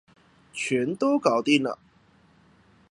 [0.51, 1.77] 全都搞定了